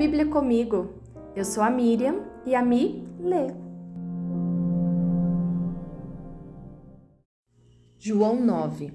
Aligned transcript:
Bíblia 0.00 0.24
comigo. 0.24 0.94
Eu 1.36 1.44
sou 1.44 1.62
a 1.62 1.68
Miriam 1.68 2.24
e 2.46 2.54
a 2.54 2.64
Mi 2.64 3.06
lê. 3.20 3.48
João 7.98 8.42
9 8.42 8.94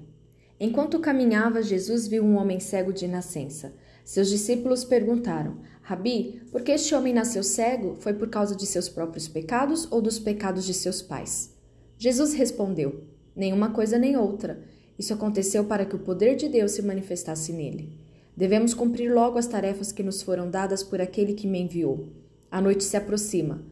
Enquanto 0.58 0.98
caminhava, 0.98 1.62
Jesus 1.62 2.08
viu 2.08 2.24
um 2.24 2.36
homem 2.36 2.58
cego 2.58 2.92
de 2.92 3.06
nascença. 3.06 3.72
Seus 4.04 4.28
discípulos 4.28 4.84
perguntaram: 4.84 5.58
Rabi, 5.80 6.42
por 6.50 6.62
que 6.62 6.72
este 6.72 6.92
homem 6.92 7.14
nasceu 7.14 7.44
cego? 7.44 7.94
Foi 8.00 8.12
por 8.12 8.28
causa 8.28 8.56
de 8.56 8.66
seus 8.66 8.88
próprios 8.88 9.28
pecados 9.28 9.86
ou 9.92 10.02
dos 10.02 10.18
pecados 10.18 10.64
de 10.64 10.74
seus 10.74 11.00
pais? 11.02 11.54
Jesus 11.96 12.34
respondeu: 12.34 13.04
Nenhuma 13.36 13.70
coisa 13.70 13.96
nem 13.96 14.16
outra. 14.16 14.60
Isso 14.98 15.14
aconteceu 15.14 15.66
para 15.66 15.86
que 15.86 15.94
o 15.94 16.00
poder 16.00 16.34
de 16.34 16.48
Deus 16.48 16.72
se 16.72 16.82
manifestasse 16.82 17.52
nele. 17.52 18.05
Devemos 18.36 18.74
cumprir 18.74 19.10
logo 19.10 19.38
as 19.38 19.46
tarefas 19.46 19.90
que 19.90 20.02
nos 20.02 20.20
foram 20.20 20.50
dadas 20.50 20.82
por 20.82 21.00
aquele 21.00 21.32
que 21.32 21.46
me 21.46 21.58
enviou. 21.58 22.08
A 22.50 22.60
noite 22.60 22.84
se 22.84 22.96
aproxima, 22.96 23.62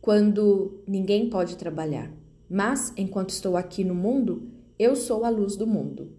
quando 0.00 0.82
ninguém 0.86 1.30
pode 1.30 1.56
trabalhar. 1.56 2.12
Mas, 2.48 2.92
enquanto 2.96 3.30
estou 3.30 3.56
aqui 3.56 3.82
no 3.82 3.94
mundo, 3.94 4.50
eu 4.78 4.94
sou 4.94 5.24
a 5.24 5.30
luz 5.30 5.56
do 5.56 5.66
mundo. 5.66 6.12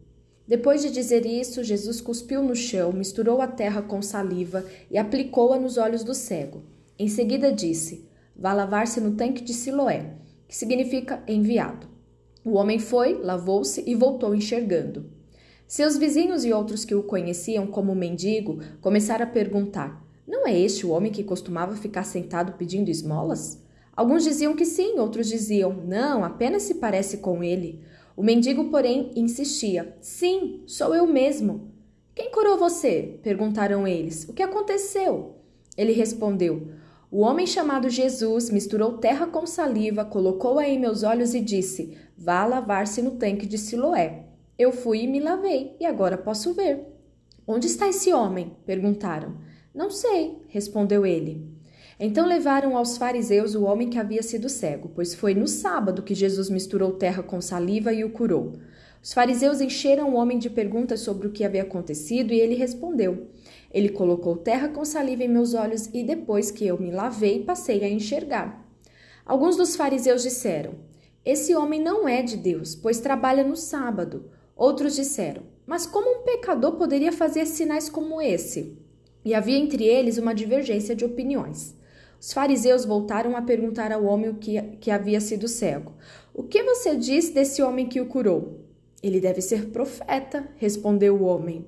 Depois 0.47 0.81
de 0.81 0.89
dizer 0.89 1.25
isso, 1.25 1.63
Jesus 1.63 2.01
cuspiu 2.01 2.41
no 2.41 2.55
chão, 2.55 2.91
misturou 2.91 3.39
a 3.39 3.47
terra 3.47 3.81
com 3.83 4.01
saliva 4.01 4.65
e 4.89 4.97
aplicou-a 4.97 5.59
nos 5.59 5.77
olhos 5.77 6.03
do 6.03 6.15
cego. 6.15 6.63
Em 6.97 7.07
seguida 7.07 7.51
disse: 7.51 8.09
Vá 8.35 8.51
lavar-se 8.51 8.99
no 8.99 9.15
tanque 9.15 9.43
de 9.43 9.53
Siloé, 9.53 10.15
que 10.47 10.55
significa 10.55 11.23
enviado. 11.27 11.87
O 12.43 12.53
homem 12.53 12.79
foi, 12.79 13.21
lavou-se 13.21 13.83
e 13.85 13.93
voltou 13.93 14.33
enxergando. 14.33 15.05
Seus 15.71 15.95
vizinhos 15.95 16.43
e 16.43 16.51
outros 16.51 16.83
que 16.83 16.93
o 16.93 17.01
conheciam 17.01 17.65
como 17.65 17.95
mendigo 17.95 18.59
começaram 18.81 19.23
a 19.23 19.29
perguntar: 19.29 20.05
Não 20.27 20.45
é 20.45 20.59
este 20.59 20.85
o 20.85 20.89
homem 20.89 21.13
que 21.13 21.23
costumava 21.23 21.77
ficar 21.77 22.03
sentado 22.03 22.57
pedindo 22.57 22.91
esmolas? 22.91 23.63
Alguns 23.95 24.25
diziam 24.25 24.53
que 24.53 24.65
sim, 24.65 24.99
outros 24.99 25.29
diziam: 25.29 25.71
Não, 25.71 26.25
apenas 26.25 26.63
se 26.63 26.75
parece 26.75 27.19
com 27.19 27.41
ele. 27.41 27.79
O 28.17 28.21
mendigo, 28.21 28.65
porém, 28.65 29.11
insistia: 29.15 29.95
Sim, 30.01 30.61
sou 30.67 30.93
eu 30.93 31.07
mesmo. 31.07 31.71
Quem 32.13 32.31
curou 32.31 32.57
você? 32.57 33.17
perguntaram 33.23 33.87
eles. 33.87 34.27
O 34.27 34.33
que 34.33 34.43
aconteceu? 34.43 35.37
Ele 35.77 35.93
respondeu: 35.93 36.67
O 37.09 37.21
homem 37.21 37.47
chamado 37.47 37.89
Jesus 37.89 38.49
misturou 38.49 38.97
terra 38.97 39.25
com 39.25 39.47
saliva, 39.47 40.03
colocou-a 40.03 40.67
em 40.67 40.77
meus 40.77 41.03
olhos 41.03 41.33
e 41.33 41.39
disse: 41.39 41.97
Vá 42.17 42.45
lavar-se 42.45 43.01
no 43.01 43.11
tanque 43.11 43.45
de 43.45 43.57
Siloé. 43.57 44.30
Eu 44.61 44.71
fui 44.71 44.99
e 44.99 45.07
me 45.07 45.19
lavei, 45.19 45.75
e 45.79 45.87
agora 45.87 46.15
posso 46.15 46.53
ver. 46.53 46.85
Onde 47.47 47.65
está 47.65 47.89
esse 47.89 48.13
homem? 48.13 48.55
perguntaram. 48.63 49.37
Não 49.73 49.89
sei, 49.89 50.37
respondeu 50.49 51.03
ele. 51.03 51.49
Então 51.99 52.27
levaram 52.27 52.77
aos 52.77 52.95
fariseus 52.95 53.55
o 53.55 53.63
homem 53.63 53.89
que 53.89 53.97
havia 53.97 54.21
sido 54.21 54.47
cego, 54.47 54.91
pois 54.93 55.15
foi 55.15 55.33
no 55.33 55.47
sábado 55.47 56.03
que 56.03 56.13
Jesus 56.13 56.47
misturou 56.47 56.91
terra 56.91 57.23
com 57.23 57.41
saliva 57.41 57.91
e 57.91 58.03
o 58.03 58.11
curou. 58.11 58.53
Os 59.01 59.11
fariseus 59.13 59.61
encheram 59.61 60.11
o 60.11 60.15
homem 60.15 60.37
de 60.37 60.47
perguntas 60.47 60.99
sobre 60.99 61.25
o 61.25 61.31
que 61.31 61.43
havia 61.43 61.63
acontecido 61.63 62.31
e 62.31 62.39
ele 62.39 62.53
respondeu: 62.53 63.29
Ele 63.73 63.89
colocou 63.89 64.37
terra 64.37 64.67
com 64.67 64.85
saliva 64.85 65.23
em 65.23 65.27
meus 65.27 65.55
olhos 65.55 65.89
e 65.91 66.03
depois 66.03 66.51
que 66.51 66.67
eu 66.67 66.79
me 66.79 66.91
lavei, 66.91 67.43
passei 67.43 67.83
a 67.83 67.89
enxergar. 67.89 68.63
Alguns 69.25 69.57
dos 69.57 69.75
fariseus 69.75 70.21
disseram: 70.21 70.75
Esse 71.25 71.55
homem 71.55 71.81
não 71.81 72.07
é 72.07 72.21
de 72.21 72.37
Deus, 72.37 72.75
pois 72.75 72.99
trabalha 72.99 73.43
no 73.43 73.55
sábado. 73.55 74.29
Outros 74.61 74.95
disseram: 74.95 75.41
Mas 75.65 75.87
como 75.87 76.19
um 76.19 76.21
pecador 76.21 76.73
poderia 76.73 77.11
fazer 77.11 77.47
sinais 77.47 77.89
como 77.89 78.21
esse? 78.21 78.77
E 79.25 79.33
havia 79.33 79.57
entre 79.57 79.83
eles 79.83 80.19
uma 80.19 80.35
divergência 80.35 80.95
de 80.95 81.03
opiniões. 81.03 81.75
Os 82.19 82.31
fariseus 82.31 82.85
voltaram 82.85 83.35
a 83.35 83.41
perguntar 83.41 83.91
ao 83.91 84.05
homem 84.05 84.35
que, 84.35 84.61
que 84.79 84.91
havia 84.91 85.19
sido 85.19 85.47
cego: 85.47 85.93
O 86.31 86.43
que 86.43 86.61
você 86.61 86.95
diz 86.95 87.31
desse 87.31 87.63
homem 87.63 87.87
que 87.87 87.99
o 87.99 88.05
curou? 88.05 88.59
Ele 89.01 89.19
deve 89.19 89.41
ser 89.41 89.71
profeta, 89.71 90.47
respondeu 90.57 91.15
o 91.15 91.23
homem. 91.23 91.65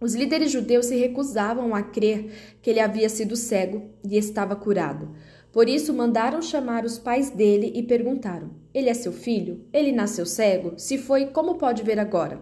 Os 0.00 0.14
líderes 0.14 0.50
judeus 0.50 0.86
se 0.86 0.96
recusavam 0.96 1.74
a 1.74 1.82
crer 1.82 2.56
que 2.62 2.70
ele 2.70 2.80
havia 2.80 3.10
sido 3.10 3.36
cego 3.36 3.90
e 4.02 4.16
estava 4.16 4.56
curado. 4.56 5.10
Por 5.52 5.68
isso 5.68 5.92
mandaram 5.92 6.40
chamar 6.40 6.84
os 6.84 6.98
pais 6.98 7.30
dele 7.30 7.72
e 7.74 7.82
perguntaram: 7.82 8.50
Ele 8.72 8.88
é 8.88 8.94
seu 8.94 9.12
filho? 9.12 9.64
Ele 9.72 9.92
nasceu 9.92 10.26
cego? 10.26 10.74
Se 10.76 10.96
foi, 10.96 11.26
como 11.26 11.56
pode 11.56 11.82
ver 11.82 11.98
agora? 11.98 12.40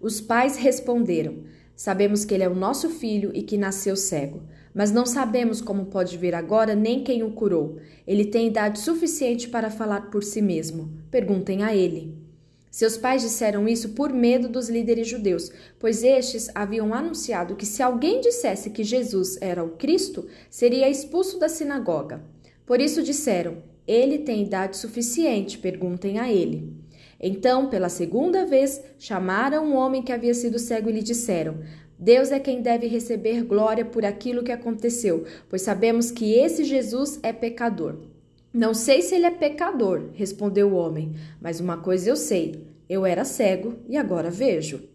Os 0.00 0.20
pais 0.20 0.56
responderam: 0.56 1.44
Sabemos 1.76 2.24
que 2.24 2.34
ele 2.34 2.44
é 2.44 2.48
o 2.48 2.54
nosso 2.54 2.88
filho 2.88 3.30
e 3.34 3.42
que 3.42 3.56
nasceu 3.56 3.96
cego 3.96 4.42
mas 4.74 4.90
não 4.90 5.06
sabemos 5.06 5.60
como 5.60 5.86
pode 5.86 6.18
ver 6.18 6.34
agora 6.34 6.74
nem 6.74 7.04
quem 7.04 7.22
o 7.22 7.30
curou. 7.30 7.78
Ele 8.04 8.24
tem 8.24 8.48
idade 8.48 8.80
suficiente 8.80 9.48
para 9.48 9.70
falar 9.70 10.10
por 10.10 10.24
si 10.24 10.42
mesmo. 10.42 10.92
Perguntem 11.10 11.62
a 11.62 11.74
ele. 11.74 12.23
Seus 12.74 12.96
pais 12.96 13.22
disseram 13.22 13.68
isso 13.68 13.90
por 13.90 14.12
medo 14.12 14.48
dos 14.48 14.68
líderes 14.68 15.06
judeus, 15.06 15.48
pois 15.78 16.02
estes 16.02 16.50
haviam 16.52 16.92
anunciado 16.92 17.54
que 17.54 17.64
se 17.64 17.80
alguém 17.80 18.20
dissesse 18.20 18.70
que 18.70 18.82
Jesus 18.82 19.38
era 19.40 19.62
o 19.62 19.76
Cristo, 19.76 20.26
seria 20.50 20.90
expulso 20.90 21.38
da 21.38 21.48
sinagoga. 21.48 22.24
Por 22.66 22.80
isso 22.80 23.00
disseram: 23.00 23.58
Ele 23.86 24.18
tem 24.18 24.42
idade 24.42 24.76
suficiente, 24.76 25.56
perguntem 25.56 26.18
a 26.18 26.32
ele. 26.32 26.74
Então, 27.20 27.68
pela 27.68 27.88
segunda 27.88 28.44
vez, 28.44 28.82
chamaram 28.98 29.64
um 29.64 29.76
homem 29.76 30.02
que 30.02 30.12
havia 30.12 30.34
sido 30.34 30.58
cego 30.58 30.90
e 30.90 30.94
lhe 30.94 31.02
disseram: 31.04 31.60
Deus 31.96 32.32
é 32.32 32.40
quem 32.40 32.60
deve 32.60 32.88
receber 32.88 33.44
glória 33.44 33.84
por 33.84 34.04
aquilo 34.04 34.42
que 34.42 34.50
aconteceu, 34.50 35.24
pois 35.48 35.62
sabemos 35.62 36.10
que 36.10 36.34
esse 36.34 36.64
Jesus 36.64 37.20
é 37.22 37.32
pecador. 37.32 38.13
Não 38.54 38.72
sei 38.72 39.02
se 39.02 39.16
ele 39.16 39.26
é 39.26 39.32
pecador, 39.32 40.10
respondeu 40.12 40.68
o 40.68 40.76
homem, 40.76 41.12
mas 41.40 41.58
uma 41.58 41.78
coisa 41.78 42.08
eu 42.08 42.14
sei: 42.14 42.68
eu 42.88 43.04
era 43.04 43.24
cego 43.24 43.74
e 43.88 43.96
agora 43.96 44.30
vejo. 44.30 44.88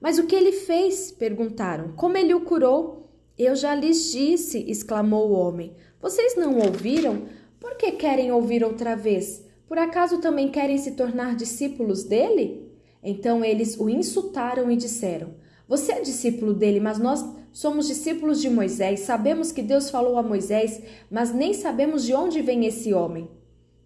Mas 0.00 0.18
o 0.18 0.26
que 0.26 0.34
ele 0.34 0.50
fez? 0.50 1.12
perguntaram. 1.12 1.92
Como 1.92 2.18
ele 2.18 2.34
o 2.34 2.40
curou? 2.40 3.08
Eu 3.38 3.54
já 3.54 3.72
lhes 3.72 4.10
disse, 4.10 4.68
exclamou 4.68 5.30
o 5.30 5.32
homem. 5.32 5.76
Vocês 6.02 6.34
não 6.36 6.58
ouviram? 6.58 7.22
Por 7.60 7.76
que 7.76 7.92
querem 7.92 8.32
ouvir 8.32 8.64
outra 8.64 8.96
vez? 8.96 9.46
Por 9.68 9.78
acaso 9.78 10.18
também 10.18 10.50
querem 10.50 10.76
se 10.76 10.96
tornar 10.96 11.36
discípulos 11.36 12.02
dele? 12.02 12.68
Então 13.00 13.44
eles 13.44 13.78
o 13.78 13.88
insultaram 13.88 14.68
e 14.72 14.76
disseram: 14.76 15.34
você 15.66 15.92
é 15.92 16.00
discípulo 16.00 16.52
dele, 16.52 16.78
mas 16.78 16.98
nós 16.98 17.24
somos 17.54 17.86
discípulos 17.86 18.42
de 18.42 18.50
Moisés. 18.50 19.00
Sabemos 19.00 19.52
que 19.52 19.62
Deus 19.62 19.88
falou 19.88 20.18
a 20.18 20.22
Moisés, 20.24 20.82
mas 21.08 21.32
nem 21.32 21.54
sabemos 21.54 22.04
de 22.04 22.12
onde 22.12 22.42
vem 22.42 22.66
esse 22.66 22.92
homem. 22.92 23.28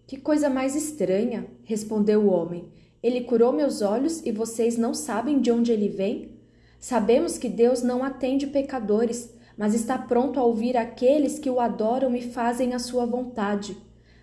Que 0.07 0.17
coisa 0.17 0.49
mais 0.49 0.75
estranha, 0.75 1.45
respondeu 1.63 2.21
o 2.21 2.31
homem. 2.31 2.67
Ele 3.01 3.21
curou 3.21 3.53
meus 3.53 3.83
olhos 3.83 4.25
e 4.25 4.31
vocês 4.31 4.75
não 4.75 4.91
sabem 4.95 5.39
de 5.39 5.51
onde 5.51 5.71
ele 5.71 5.87
vem? 5.87 6.31
Sabemos 6.79 7.37
que 7.37 7.47
Deus 7.47 7.83
não 7.83 8.03
atende 8.03 8.47
pecadores, 8.47 9.31
mas 9.55 9.75
está 9.75 9.99
pronto 9.99 10.39
a 10.39 10.43
ouvir 10.43 10.75
aqueles 10.75 11.37
que 11.37 11.49
o 11.49 11.59
adoram 11.59 12.15
e 12.15 12.21
fazem 12.23 12.73
a 12.73 12.79
sua 12.79 13.05
vontade. 13.05 13.77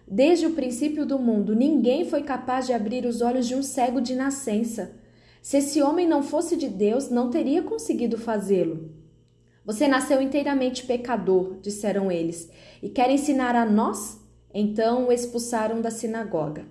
Desde 0.09 0.47
o 0.47 0.55
princípio 0.55 1.07
do 1.07 1.21
mundo, 1.21 1.55
ninguém 1.55 2.05
foi 2.05 2.25
capaz 2.25 2.67
de 2.67 2.73
abrir 2.73 3.07
os 3.07 3.23
olhos 3.23 3.47
de 3.47 3.55
um 3.55 3.63
cego 3.63 4.01
de 4.01 4.17
nascença. 4.17 4.97
Se 5.41 5.59
esse 5.59 5.81
homem 5.81 6.09
não 6.09 6.21
fosse 6.21 6.57
de 6.57 6.69
Deus, 6.69 7.11
não 7.11 7.31
teria 7.31 7.63
conseguido 7.63 8.19
fazê-lo. 8.19 9.06
Você 9.67 9.89
nasceu 9.89 10.23
inteiramente 10.23 10.87
pecador, 10.87 11.57
disseram 11.61 12.11
eles, 12.11 12.49
e 12.81 12.89
quer 12.89 13.11
ensinar 13.11 13.57
a 13.57 13.67
nós? 13.67 14.25
Então 14.55 15.09
o 15.09 15.13
expulsaram 15.13 15.81
da 15.81 15.91
sinagoga. 15.91 16.65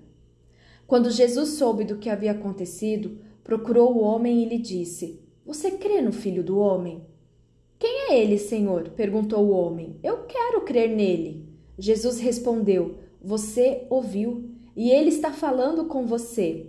Quando 0.88 1.12
Jesus 1.12 1.50
soube 1.50 1.84
do 1.84 1.98
que 1.98 2.10
havia 2.10 2.32
acontecido, 2.32 3.20
procurou 3.44 3.94
o 3.94 4.00
homem 4.00 4.42
e 4.42 4.46
lhe 4.48 4.58
disse: 4.58 5.20
Você 5.46 5.72
crê 5.72 6.02
no 6.02 6.14
filho 6.14 6.42
do 6.42 6.58
homem? 6.58 7.06
Quem 7.78 8.12
é 8.12 8.18
ele, 8.18 8.38
Senhor? 8.38 8.90
perguntou 8.92 9.44
o 9.44 9.52
homem. 9.52 10.00
Eu 10.02 10.24
quero 10.24 10.62
crer 10.62 10.90
nele. 10.90 11.50
Jesus 11.78 12.18
respondeu: 12.18 12.96
Você 13.22 13.86
ouviu, 13.90 14.52
e 14.74 14.90
ele 14.90 15.10
está 15.10 15.34
falando 15.34 15.84
com 15.86 16.06
você. 16.06 16.68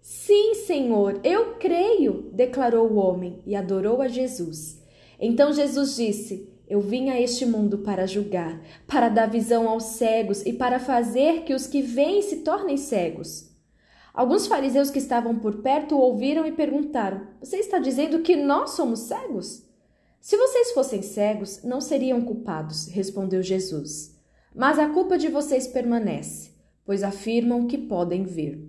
Sim, 0.00 0.54
Senhor, 0.54 1.20
eu 1.22 1.56
creio, 1.56 2.30
declarou 2.32 2.90
o 2.90 2.96
homem 2.96 3.40
e 3.44 3.54
adorou 3.54 4.00
a 4.00 4.08
Jesus. 4.08 4.85
Então 5.20 5.52
Jesus 5.52 5.96
disse: 5.96 6.48
Eu 6.68 6.80
vim 6.80 7.10
a 7.10 7.20
este 7.20 7.46
mundo 7.46 7.78
para 7.78 8.06
julgar, 8.06 8.60
para 8.86 9.08
dar 9.08 9.26
visão 9.26 9.68
aos 9.68 9.84
cegos 9.84 10.44
e 10.44 10.52
para 10.52 10.78
fazer 10.78 11.42
que 11.44 11.54
os 11.54 11.66
que 11.66 11.82
veem 11.82 12.22
se 12.22 12.36
tornem 12.36 12.76
cegos. 12.76 13.50
Alguns 14.12 14.46
fariseus 14.46 14.90
que 14.90 14.98
estavam 14.98 15.38
por 15.38 15.62
perto 15.62 15.96
ouviram 15.96 16.46
e 16.46 16.52
perguntaram: 16.52 17.26
Você 17.40 17.58
está 17.58 17.78
dizendo 17.78 18.20
que 18.20 18.34
nós 18.34 18.70
somos 18.70 19.00
cegos? 19.00 19.66
Se 20.20 20.36
vocês 20.36 20.72
fossem 20.72 21.02
cegos, 21.02 21.62
não 21.62 21.80
seriam 21.80 22.20
culpados, 22.20 22.88
respondeu 22.88 23.42
Jesus. 23.42 24.18
Mas 24.54 24.78
a 24.78 24.88
culpa 24.88 25.18
de 25.18 25.28
vocês 25.28 25.68
permanece, 25.68 26.50
pois 26.84 27.02
afirmam 27.02 27.66
que 27.66 27.78
podem 27.78 28.24
ver. 28.24 28.65